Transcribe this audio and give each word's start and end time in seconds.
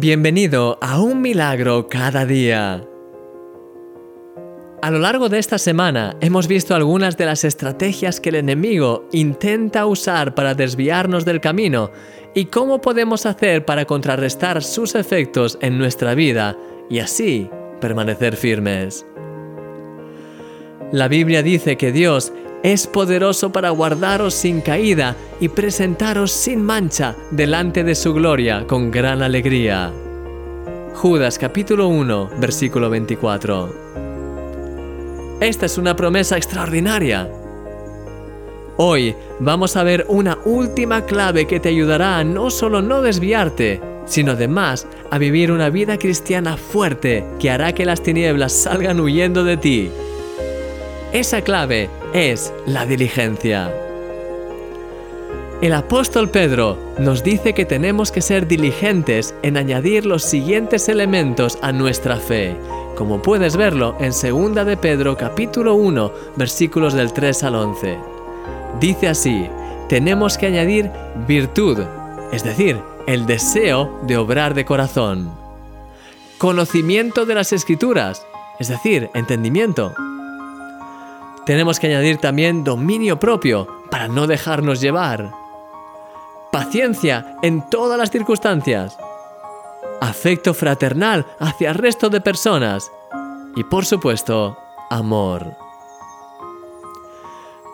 Bienvenido 0.00 0.78
a 0.80 1.00
un 1.00 1.20
milagro 1.20 1.88
cada 1.88 2.24
día. 2.24 2.84
A 4.80 4.90
lo 4.92 5.00
largo 5.00 5.28
de 5.28 5.40
esta 5.40 5.58
semana 5.58 6.14
hemos 6.20 6.46
visto 6.46 6.76
algunas 6.76 7.16
de 7.16 7.26
las 7.26 7.42
estrategias 7.42 8.20
que 8.20 8.28
el 8.28 8.36
enemigo 8.36 9.08
intenta 9.10 9.86
usar 9.86 10.36
para 10.36 10.54
desviarnos 10.54 11.24
del 11.24 11.40
camino 11.40 11.90
y 12.32 12.44
cómo 12.44 12.80
podemos 12.80 13.26
hacer 13.26 13.64
para 13.64 13.86
contrarrestar 13.86 14.62
sus 14.62 14.94
efectos 14.94 15.58
en 15.62 15.78
nuestra 15.78 16.14
vida 16.14 16.56
y 16.88 17.00
así 17.00 17.50
permanecer 17.80 18.36
firmes. 18.36 19.04
La 20.92 21.08
Biblia 21.08 21.42
dice 21.42 21.76
que 21.76 21.90
Dios 21.90 22.32
es 22.62 22.86
poderoso 22.86 23.50
para 23.52 23.70
guardaros 23.70 24.34
sin 24.34 24.60
caída 24.60 25.16
y 25.40 25.48
presentaros 25.48 26.32
sin 26.32 26.62
mancha 26.62 27.14
delante 27.30 27.84
de 27.84 27.94
su 27.94 28.12
gloria 28.12 28.66
con 28.66 28.90
gran 28.90 29.22
alegría. 29.22 29.92
Judas 30.94 31.38
capítulo 31.38 31.88
1 31.88 32.30
versículo 32.40 32.90
24. 32.90 33.88
Esta 35.40 35.66
es 35.66 35.78
una 35.78 35.94
promesa 35.94 36.36
extraordinaria. 36.36 37.28
Hoy 38.76 39.14
vamos 39.38 39.76
a 39.76 39.84
ver 39.84 40.04
una 40.08 40.38
última 40.44 41.04
clave 41.04 41.46
que 41.46 41.60
te 41.60 41.68
ayudará 41.68 42.18
a 42.18 42.24
no 42.24 42.50
solo 42.50 42.82
no 42.82 43.02
desviarte, 43.02 43.80
sino 44.06 44.32
además 44.32 44.86
a 45.10 45.18
vivir 45.18 45.52
una 45.52 45.70
vida 45.70 45.96
cristiana 45.98 46.56
fuerte 46.56 47.24
que 47.38 47.50
hará 47.50 47.72
que 47.72 47.86
las 47.86 48.02
tinieblas 48.02 48.52
salgan 48.52 48.98
huyendo 48.98 49.44
de 49.44 49.56
ti. 49.56 49.90
Esa 51.12 51.40
clave 51.40 51.88
es 52.12 52.52
la 52.66 52.84
diligencia. 52.84 53.74
El 55.62 55.72
apóstol 55.72 56.28
Pedro 56.28 56.76
nos 56.98 57.24
dice 57.24 57.54
que 57.54 57.64
tenemos 57.64 58.12
que 58.12 58.20
ser 58.20 58.46
diligentes 58.46 59.34
en 59.42 59.56
añadir 59.56 60.04
los 60.04 60.22
siguientes 60.22 60.86
elementos 60.90 61.58
a 61.62 61.72
nuestra 61.72 62.16
fe, 62.16 62.54
como 62.94 63.22
puedes 63.22 63.56
verlo 63.56 63.96
en 64.00 64.10
2 64.10 64.66
de 64.66 64.76
Pedro 64.76 65.16
capítulo 65.16 65.76
1 65.76 66.12
versículos 66.36 66.92
del 66.92 67.14
3 67.14 67.42
al 67.44 67.54
11. 67.54 67.96
Dice 68.78 69.08
así, 69.08 69.46
tenemos 69.88 70.36
que 70.36 70.48
añadir 70.48 70.90
virtud, 71.26 71.78
es 72.32 72.44
decir, 72.44 72.78
el 73.06 73.24
deseo 73.24 73.98
de 74.02 74.18
obrar 74.18 74.52
de 74.52 74.66
corazón. 74.66 75.32
Conocimiento 76.36 77.24
de 77.24 77.34
las 77.34 77.54
escrituras, 77.54 78.26
es 78.60 78.68
decir, 78.68 79.08
entendimiento 79.14 79.94
tenemos 81.48 81.80
que 81.80 81.86
añadir 81.86 82.18
también 82.18 82.62
dominio 82.62 83.18
propio 83.18 83.66
para 83.90 84.06
no 84.06 84.26
dejarnos 84.26 84.82
llevar. 84.82 85.32
Paciencia 86.52 87.38
en 87.42 87.64
todas 87.70 87.96
las 87.96 88.10
circunstancias. 88.10 88.98
Afecto 89.98 90.52
fraternal 90.52 91.24
hacia 91.38 91.70
el 91.70 91.76
resto 91.76 92.10
de 92.10 92.20
personas. 92.20 92.92
Y 93.56 93.64
por 93.64 93.86
supuesto, 93.86 94.58
amor. 94.90 95.56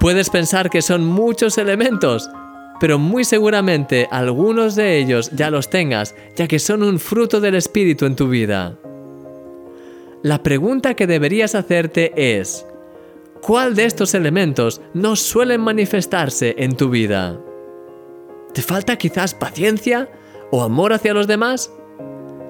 Puedes 0.00 0.30
pensar 0.30 0.68
que 0.68 0.82
son 0.82 1.06
muchos 1.06 1.56
elementos, 1.56 2.28
pero 2.80 2.98
muy 2.98 3.22
seguramente 3.22 4.08
algunos 4.10 4.74
de 4.74 4.98
ellos 4.98 5.30
ya 5.30 5.48
los 5.48 5.70
tengas, 5.70 6.16
ya 6.34 6.48
que 6.48 6.58
son 6.58 6.82
un 6.82 6.98
fruto 6.98 7.40
del 7.40 7.54
Espíritu 7.54 8.06
en 8.06 8.16
tu 8.16 8.28
vida. 8.28 8.74
La 10.24 10.42
pregunta 10.42 10.94
que 10.94 11.06
deberías 11.06 11.54
hacerte 11.54 12.12
es, 12.16 12.66
¿Cuál 13.42 13.74
de 13.74 13.86
estos 13.86 14.14
elementos 14.14 14.82
no 14.92 15.16
suelen 15.16 15.62
manifestarse 15.62 16.54
en 16.58 16.76
tu 16.76 16.90
vida? 16.90 17.40
¿Te 18.52 18.60
falta 18.60 18.96
quizás 18.96 19.34
paciencia 19.34 20.10
o 20.50 20.62
amor 20.62 20.92
hacia 20.92 21.14
los 21.14 21.26
demás? 21.26 21.72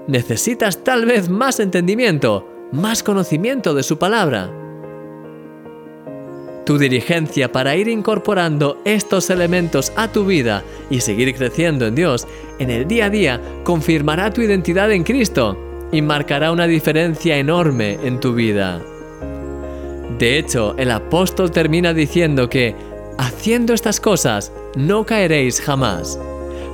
¿Necesitas 0.09 0.83
tal 0.83 1.07
vez 1.07 1.29
más 1.29 1.61
entendimiento, 1.61 2.49
más 2.73 3.05
conocimiento 3.05 3.73
de 3.73 3.85
su 3.85 3.99
palabra? 3.99 4.51
Tu 6.67 6.77
diligencia 6.77 7.53
para 7.53 7.77
ir 7.77 7.87
incorporando 7.87 8.81
estos 8.85 9.31
elementos 9.31 9.93
a 9.97 10.09
tu 10.09 10.25
vida 10.25 10.65
y 10.91 11.01
seguir 11.01 11.35
creciendo 11.37 11.87
en 11.87 11.95
Dios 11.95 12.27
en 12.59 12.71
el 12.71 12.87
día 12.89 13.07
a 13.07 13.11
día 13.11 13.41
confirmará 13.63 14.33
tu 14.33 14.43
identidad 14.43 14.91
en 14.91 15.05
Cristo 15.05 15.57
y 15.93 16.03
marcará 16.03 16.51
una 16.51 16.67
diferencia 16.67 17.37
enorme 17.37 17.99
en 18.03 18.19
tu 18.19 18.35
vida. 18.35 18.83
De 20.19 20.39
hecho, 20.39 20.75
el 20.77 20.91
apóstol 20.91 21.51
termina 21.51 21.95
diciendo 21.95 22.49
que, 22.49 22.75
haciendo 23.19 23.75
estas 23.75 24.01
cosas, 24.01 24.53
no 24.77 25.05
caeréis 25.05 25.61
jamás, 25.61 26.19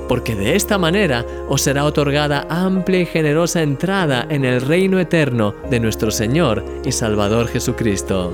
porque 0.07 0.35
de 0.35 0.55
esta 0.55 0.77
manera 0.77 1.25
os 1.47 1.61
será 1.61 1.85
otorgada 1.85 2.45
amplia 2.49 3.01
y 3.01 3.05
generosa 3.05 3.61
entrada 3.61 4.25
en 4.29 4.45
el 4.45 4.61
reino 4.61 4.99
eterno 4.99 5.53
de 5.69 5.79
nuestro 5.79 6.11
Señor 6.11 6.63
y 6.85 6.91
Salvador 6.91 7.47
Jesucristo. 7.47 8.33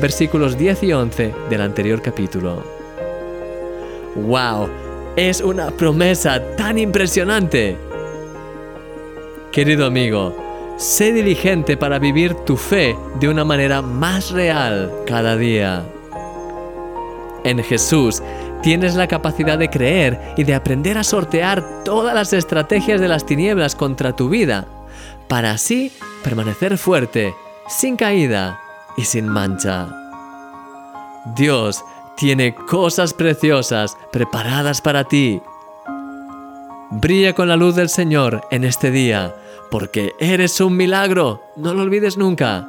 Versículos 0.00 0.58
10 0.58 0.82
y 0.82 0.92
11 0.92 1.34
del 1.48 1.60
anterior 1.60 2.02
capítulo. 2.02 2.62
¡Wow! 4.14 4.68
Es 5.16 5.40
una 5.40 5.70
promesa 5.70 6.42
tan 6.56 6.78
impresionante. 6.78 7.76
Querido 9.50 9.86
amigo, 9.86 10.45
Sé 10.76 11.10
diligente 11.10 11.78
para 11.78 11.98
vivir 11.98 12.34
tu 12.34 12.58
fe 12.58 12.98
de 13.18 13.30
una 13.30 13.46
manera 13.46 13.80
más 13.80 14.30
real 14.30 14.92
cada 15.06 15.34
día. 15.34 15.82
En 17.44 17.62
Jesús 17.62 18.22
tienes 18.62 18.94
la 18.94 19.08
capacidad 19.08 19.56
de 19.56 19.70
creer 19.70 20.34
y 20.36 20.44
de 20.44 20.54
aprender 20.54 20.98
a 20.98 21.04
sortear 21.04 21.82
todas 21.82 22.14
las 22.14 22.34
estrategias 22.34 23.00
de 23.00 23.08
las 23.08 23.24
tinieblas 23.24 23.74
contra 23.74 24.14
tu 24.14 24.28
vida, 24.28 24.66
para 25.28 25.52
así 25.52 25.92
permanecer 26.22 26.76
fuerte, 26.76 27.34
sin 27.68 27.96
caída 27.96 28.60
y 28.98 29.04
sin 29.04 29.28
mancha. 29.28 29.88
Dios 31.36 31.82
tiene 32.18 32.54
cosas 32.54 33.14
preciosas 33.14 33.96
preparadas 34.12 34.82
para 34.82 35.04
ti. 35.04 35.40
Brilla 36.90 37.32
con 37.34 37.48
la 37.48 37.56
luz 37.56 37.76
del 37.76 37.88
Señor 37.88 38.46
en 38.50 38.64
este 38.64 38.90
día 38.90 39.34
porque 39.70 40.12
eres 40.18 40.60
un 40.60 40.76
milagro, 40.76 41.42
no 41.56 41.74
lo 41.74 41.82
olvides 41.82 42.16
nunca. 42.16 42.68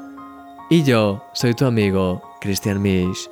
Y 0.69 0.84
yo 0.84 1.24
soy 1.34 1.53
tu 1.53 1.66
amigo, 1.66 2.22
Christian 2.41 2.81
Misch. 2.81 3.30